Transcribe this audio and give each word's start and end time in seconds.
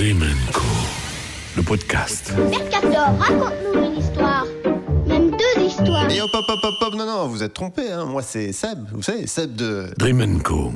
Co. 0.00 0.62
Le 1.58 1.62
podcast. 1.62 2.32
Mercator, 2.48 3.18
raconte-nous 3.18 3.84
une 3.84 3.98
histoire. 3.98 4.46
Même 5.06 5.30
deux 5.30 5.62
histoires. 5.62 6.10
Et 6.10 6.22
hop, 6.22 6.30
hop, 6.32 6.46
hop, 6.48 6.58
hop, 6.62 6.74
hop, 6.80 6.94
non, 6.94 7.04
non, 7.04 7.28
vous 7.28 7.42
êtes 7.42 7.52
trompé, 7.52 7.92
hein. 7.92 8.06
moi 8.06 8.22
c'est 8.22 8.50
Seb, 8.52 8.78
vous 8.92 9.02
savez, 9.02 9.26
Seb 9.26 9.54
de... 9.54 9.92
Dream 9.98 10.42
Co. 10.42 10.72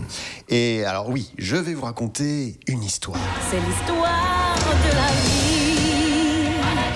Et 0.50 0.84
alors 0.84 1.08
oui, 1.08 1.32
je 1.38 1.56
vais 1.56 1.72
vous 1.72 1.86
raconter 1.86 2.60
une 2.66 2.82
histoire. 2.82 3.18
C'est 3.50 3.60
l'histoire 3.60 4.56
de 4.58 4.94
la 4.94 5.08
vie. 5.22 5.78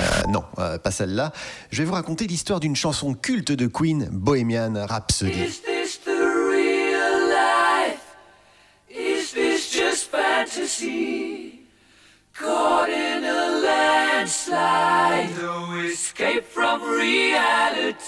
Euh, 0.02 0.30
non, 0.30 0.44
euh, 0.58 0.76
pas 0.76 0.90
celle-là. 0.90 1.32
Je 1.70 1.78
vais 1.78 1.86
vous 1.86 1.94
raconter 1.94 2.26
l'histoire 2.26 2.60
d'une 2.60 2.76
chanson 2.76 3.14
culte 3.14 3.52
de 3.52 3.66
Queen, 3.66 4.06
Bohemian 4.12 4.74
Rhapsody. 4.86 5.30
Is 5.30 5.62
this 5.62 5.98
the 6.04 6.10
real 6.10 7.30
life? 7.30 8.02
Is 8.90 9.32
this 9.32 9.72
just 9.72 10.10
fantasy? 10.10 11.47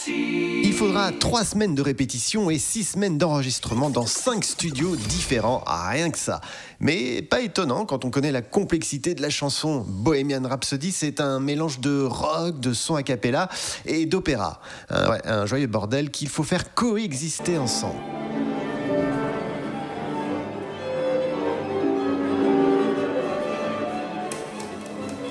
Il 0.06 0.72
faudra 0.72 1.10
trois 1.12 1.44
semaines 1.44 1.74
de 1.74 1.82
répétition 1.82 2.50
et 2.50 2.58
six 2.58 2.84
semaines 2.84 3.18
d'enregistrement 3.18 3.90
dans 3.90 4.06
cinq 4.06 4.44
studios 4.44 4.96
différents, 4.96 5.62
ah, 5.66 5.88
rien 5.90 6.10
que 6.10 6.18
ça. 6.18 6.40
Mais 6.78 7.22
pas 7.22 7.40
étonnant 7.40 7.84
quand 7.86 8.04
on 8.04 8.10
connaît 8.10 8.32
la 8.32 8.42
complexité 8.42 9.14
de 9.14 9.22
la 9.22 9.30
chanson. 9.30 9.84
Bohemian 9.86 10.42
Rhapsody, 10.48 10.92
c'est 10.92 11.20
un 11.20 11.40
mélange 11.40 11.80
de 11.80 12.02
rock, 12.02 12.60
de 12.60 12.72
son 12.72 12.94
a 12.94 13.02
cappella 13.02 13.48
et 13.84 14.06
d'opéra. 14.06 14.60
Ouais, 14.90 15.20
un 15.24 15.46
joyeux 15.46 15.66
bordel 15.66 16.10
qu'il 16.10 16.28
faut 16.28 16.44
faire 16.44 16.74
coexister 16.74 17.58
ensemble. 17.58 17.98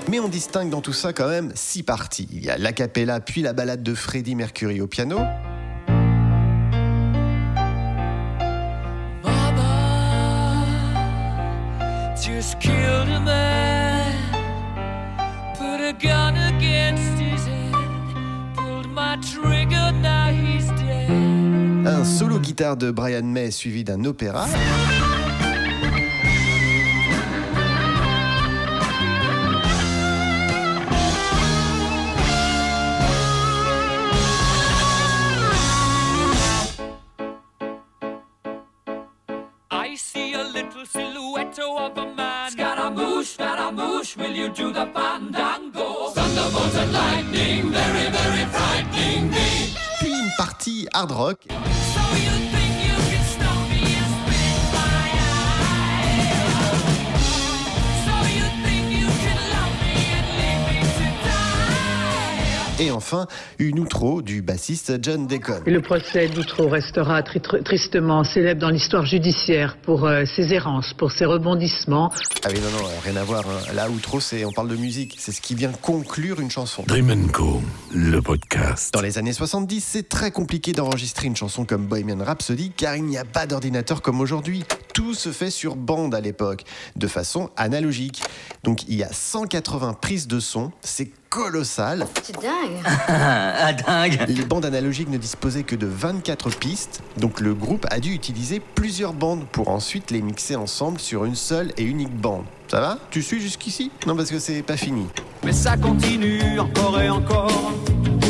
Mais 0.10 0.20
on 0.20 0.28
distingue 0.28 0.72
dans 0.72 0.82
tout 0.82 0.92
ça 0.92 1.14
quand 1.14 1.28
même 1.28 1.52
six 1.54 1.84
parties. 1.84 2.28
Il 2.32 2.44
y 2.44 2.50
a 2.50 2.58
l'acapella, 2.58 3.20
puis 3.20 3.44
la 3.44 3.54
balade 3.54 3.84
de 3.84 3.94
Freddie 3.94 4.34
Mercury 4.34 4.82
au 4.82 4.88
piano. 4.88 5.20
Mama 9.24 9.62
just 12.16 12.58
killed 12.60 13.08
a 13.08 13.20
man, 13.20 14.16
put 15.56 15.80
a 15.80 15.94
gun 15.94 16.36
against 16.56 17.20
his 17.22 17.46
head, 17.46 17.76
pulled 18.56 18.88
my 18.88 19.16
trigger, 19.22 19.92
now 20.02 20.32
he's 20.32 20.70
dead. 20.70 21.86
Un 21.86 22.04
solo 22.04 22.40
guitare 22.40 22.78
de 22.78 22.90
Brian 22.90 23.26
May 23.26 23.52
suivi 23.52 23.84
d'un 23.84 24.04
opéra. 24.06 24.48
You 44.40 44.50
do 44.50 44.72
the 44.72 44.86
fandango? 44.94 46.12
Thunderbolts 46.16 46.76
and 46.76 46.94
lightning, 46.94 47.72
very, 47.72 48.10
very 48.10 48.46
frightening 48.56 49.30
me. 49.30 49.76
Puis 50.00 50.12
une 50.12 50.32
partie 50.38 50.88
hard 50.94 51.12
rock. 51.12 51.40
So 51.50 52.16
you 52.16 52.49
Et 62.80 62.92
enfin, 62.92 63.28
une 63.58 63.78
outro 63.80 64.22
du 64.22 64.42
bassiste 64.42 65.00
John 65.02 65.28
Deacon. 65.28 65.60
Le 65.66 65.82
procès 65.82 66.30
d'Outreau 66.30 66.70
restera 66.70 67.22
tri- 67.24 67.42
tri- 67.42 67.62
tristement 67.62 68.24
célèbre 68.24 68.62
dans 68.62 68.70
l'histoire 68.70 69.06
judiciaire 69.06 69.76
pour 69.82 70.06
euh, 70.06 70.24
ses 70.26 70.54
errances, 70.54 70.94
pour 70.98 71.12
ses 71.12 71.26
rebondissements. 71.26 72.10
Ah 72.46 72.48
oui, 72.54 72.60
non, 72.62 72.82
non, 72.82 72.90
rien 73.04 73.18
à 73.18 73.24
voir. 73.26 73.44
hein. 73.50 73.74
Là, 73.74 73.90
outro, 73.90 74.22
c'est, 74.22 74.46
on 74.46 74.54
parle 74.54 74.70
de 74.70 74.78
musique. 74.78 75.18
C'est 75.20 75.34
ce 75.34 75.42
qui 75.42 75.56
vient 75.56 75.72
conclure 75.74 76.40
une 76.40 76.50
chanson. 76.50 76.84
Dream 76.88 77.30
Co. 77.32 77.62
Le 77.94 78.22
podcast. 78.22 78.94
Dans 78.94 79.02
les 79.02 79.18
années 79.18 79.34
70, 79.34 79.82
c'est 79.86 80.08
très 80.08 80.32
compliqué 80.32 80.72
d'enregistrer 80.72 81.28
une 81.28 81.36
chanson 81.36 81.66
comme 81.66 81.86
Bohemian 81.86 82.24
Rhapsody 82.24 82.72
car 82.72 82.96
il 82.96 83.04
n'y 83.04 83.18
a 83.18 83.26
pas 83.26 83.46
d'ordinateur 83.46 84.02
comme 84.02 84.22
aujourd'hui. 84.22 84.64
Tout 84.94 85.14
se 85.14 85.32
fait 85.34 85.52
sur 85.52 85.76
bande 85.76 86.16
à 86.16 86.22
l'époque, 86.22 86.64
de 86.96 87.08
façon 87.08 87.50
analogique. 87.58 88.22
Donc 88.64 88.88
il 88.88 88.96
y 88.96 89.04
a 89.04 89.12
180 89.12 89.94
prises 89.94 90.28
de 90.28 90.40
son, 90.40 90.72
c'est 90.82 91.12
colossal. 91.30 92.08
C'est 92.24 92.36
dingue. 92.36 92.84
Ah, 93.08 93.74
dingue 93.74 94.26
Les 94.28 94.46
bandes 94.46 94.66
analogiques 94.66 95.10
ne 95.10 95.18
disposaient 95.18 95.64
que 95.64 95.76
de 95.76 95.88
24 95.88 96.50
pistes, 96.52 97.02
donc 97.18 97.40
le 97.40 97.54
groupe 97.54 97.86
a 97.92 98.00
dû 98.00 98.14
utiliser 98.14 98.60
plusieurs 98.60 99.14
bandes 99.14 99.46
pour 99.52 99.70
ensuite 99.70 100.12
les 100.12 100.22
mixer 100.22 100.56
ensemble 100.56 101.00
sur 101.00 101.26
une 101.26 101.36
seule 101.36 101.72
et 101.78 101.84
unique 101.84 102.16
bande. 102.16 102.44
Ça 102.70 102.80
va? 102.80 102.98
Tu 103.12 103.22
suis 103.22 103.42
jusqu'ici? 103.42 103.92
Non 104.06 104.16
parce 104.16 104.30
que 104.30 104.40
c'est 104.40 104.62
pas 104.62 104.78
fini. 104.78 105.08
Mais 105.44 105.54
ça 105.54 105.78
continue 105.78 106.60
encore 106.60 107.02
et 107.02 107.10
encore. 107.10 107.74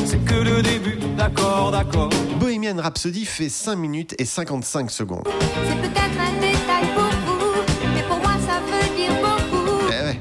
C'est 0.06 0.24
que 0.26 0.36
le 0.36 0.62
début, 0.62 0.98
d'accord, 1.18 1.72
d'accord. 1.72 2.10
Bohemian 2.40 2.78
Rhapsody 2.78 3.26
fait 3.26 3.50
5 3.50 3.76
minutes 3.76 4.16
et 4.18 4.26
55 4.26 4.90
secondes. 4.90 5.28
C'est 5.28 5.82
peut-être 5.82 6.20
un 6.20 6.40
détail 6.40 6.94
pour 6.96 7.09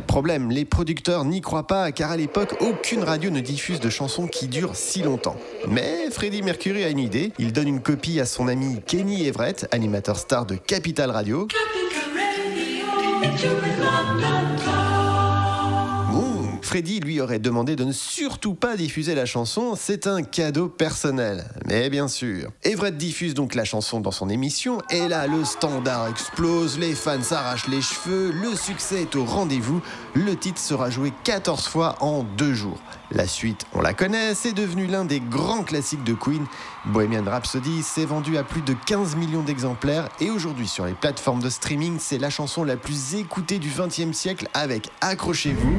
problème, 0.08 0.50
les 0.50 0.64
producteurs 0.64 1.24
n'y 1.24 1.41
croient 1.41 1.69
pas 1.69 1.92
car 1.92 2.10
à 2.10 2.16
l'époque, 2.16 2.56
aucune 2.60 3.04
radio 3.04 3.30
ne 3.30 3.38
diffuse 3.38 3.78
de 3.78 3.91
chansons 3.91 4.26
qui 4.26 4.48
durent 4.48 4.74
si 4.74 5.02
longtemps. 5.02 5.36
Mais 5.69 6.10
Freddie 6.10 6.42
Mercury 6.42 6.82
a 6.82 6.88
une 6.88 6.98
idée, 6.98 7.32
il 7.38 7.52
donne 7.52 7.69
une 7.69 7.80
copie 7.80 8.19
à 8.19 8.26
son 8.26 8.48
ami 8.48 8.80
Kenny 8.86 9.26
Everett, 9.26 9.69
animateur 9.70 10.16
star 10.16 10.46
de 10.46 10.56
Capital 10.56 11.12
Radio. 11.12 11.46
Ouh, 13.44 14.47
Freddie 16.69 17.01
lui 17.01 17.19
aurait 17.23 17.39
demandé 17.39 17.77
de 17.77 17.84
ne 17.84 17.93
surtout 17.93 18.53
pas 18.53 18.77
diffuser 18.77 19.15
la 19.15 19.25
chanson, 19.25 19.73
c'est 19.75 20.06
un 20.06 20.23
cadeau 20.23 20.69
personnel. 20.69 21.47
Mais 21.65 21.89
bien 21.89 22.09
sûr. 22.09 22.51
Everett 22.62 22.99
diffuse 22.99 23.33
donc 23.33 23.55
la 23.55 23.65
chanson 23.65 24.01
dans 24.01 24.11
son 24.11 24.29
émission, 24.29 24.77
et 24.91 25.09
là 25.09 25.27
le 25.27 25.47
standard 25.47 26.09
explose, 26.09 26.79
les 26.79 26.95
fans 26.95 27.23
s'arrachent 27.23 27.69
les 27.69 27.81
cheveux, 27.81 28.33
le 28.33 28.55
succès 28.55 29.01
est 29.01 29.17
au 29.17 29.25
rendez-vous, 29.25 29.81
le 30.12 30.37
titre 30.37 30.61
sera 30.61 30.91
joué 30.91 31.11
14 31.25 31.67
fois 31.67 31.97
en 32.01 32.23
deux 32.23 32.53
jours. 32.53 32.79
La 33.11 33.27
suite, 33.27 33.65
on 33.73 33.81
la 33.81 33.95
connaît, 33.95 34.35
c'est 34.35 34.53
devenu 34.53 34.87
l'un 34.87 35.06
des 35.06 35.21
grands 35.21 35.62
classiques 35.62 36.05
de 36.05 36.12
Queen. 36.12 36.45
Bohemian 36.85 37.25
Rhapsody 37.25 37.83
s'est 37.83 38.05
vendu 38.05 38.37
à 38.37 38.45
plus 38.45 38.61
de 38.61 38.75
15 38.85 39.17
millions 39.17 39.43
d'exemplaires 39.43 40.11
et 40.21 40.29
aujourd'hui 40.29 40.69
sur 40.69 40.85
les 40.85 40.93
plateformes 40.93 41.41
de 41.41 41.49
streaming, 41.49 41.97
c'est 41.99 42.19
la 42.19 42.29
chanson 42.29 42.65
la 42.65 42.77
plus 42.77 43.15
écoutée 43.15 43.59
du 43.59 43.71
20e 43.71 44.12
siècle 44.12 44.49
avec, 44.53 44.91
accrochez-vous, 45.00 45.79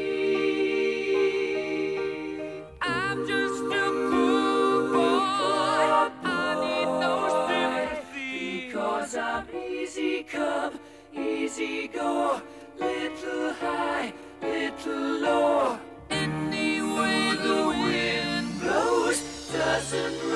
Listen. 19.91 20.30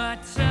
my 0.00 0.16
time. 0.34 0.49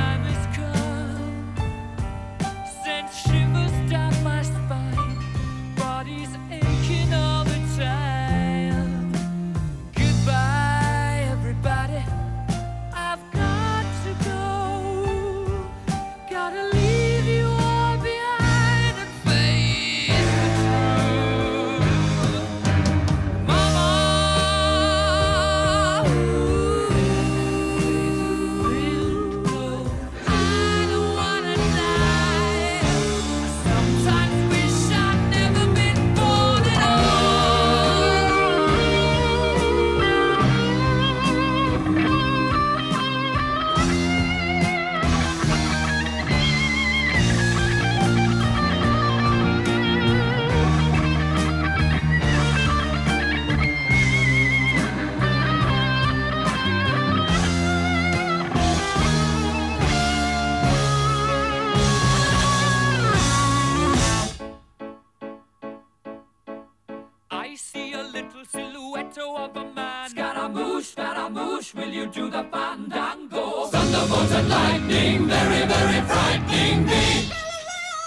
Scaramouche, 71.20 71.64
Scaramouche, 71.66 71.74
will 71.74 71.92
you 71.92 72.06
do 72.06 72.30
the 72.30 72.44
fandango? 72.50 73.66
Thunderbolt 73.66 74.32
and 74.32 74.48
lightning, 74.48 75.26
very, 75.26 75.66
very 75.66 76.00
frightening 76.08 76.86
me. 76.86 77.28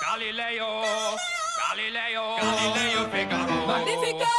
Galileo, 0.01 0.83
Galileo, 1.61 2.37
Galileo 2.41 3.09
Figaro. 3.11 3.67
Magnifico! 3.67 4.33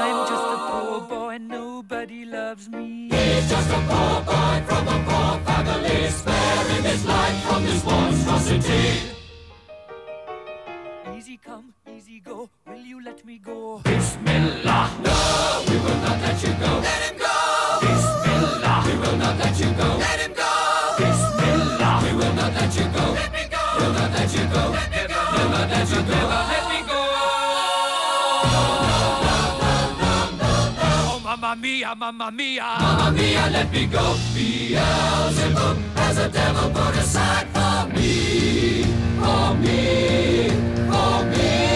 I'm 0.00 0.18
just 0.30 0.46
a 0.54 0.58
poor 0.68 1.00
boy, 1.08 1.38
nobody 1.38 2.24
loves 2.24 2.68
me. 2.68 3.08
He's 3.12 3.48
just 3.48 3.70
a 3.70 3.80
poor 3.88 4.20
boy 4.22 4.62
from 4.66 4.88
a 4.88 4.98
poor 5.06 5.38
family, 5.46 6.08
sparing 6.08 6.82
his 6.82 7.04
life 7.06 7.42
from 7.44 7.64
this 7.64 7.84
monstrosity. 7.84 8.98
Easy 11.16 11.36
come, 11.36 11.72
easy 11.88 12.18
go. 12.18 12.50
Will 12.66 12.84
you 12.84 13.02
let 13.04 13.24
me 13.24 13.38
go? 13.38 13.80
Bismillah. 13.84 14.90
No, 15.04 15.51
let 24.22 24.34
you 24.34 24.46
go. 24.54 24.70
Let 24.70 24.90
me 24.92 25.02
go. 25.08 25.20
Will 25.34 25.50
let 25.50 25.90
you 25.90 26.02
go. 26.10 26.20
Let 26.52 26.64
me 26.70 26.80
go. 26.90 27.00
Oh, 30.84 31.20
mamma 31.24 31.56
mia, 31.56 31.94
mamma 31.96 32.30
mia. 32.30 32.62
Mamma 32.80 33.10
mia, 33.16 33.50
let 33.50 33.72
me 33.72 33.86
go. 33.86 34.14
Beelzebub 34.34 35.76
has 35.96 36.18
a 36.18 36.28
devil 36.28 36.70
put 36.70 36.94
aside 37.02 37.48
for 37.54 37.88
me. 37.96 38.84
For 39.20 39.54
me. 39.62 40.50
For 40.90 41.24
me. 41.32 41.71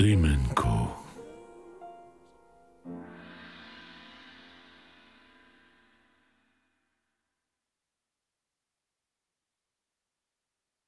Dream 0.00 0.38
Co. 0.56 0.99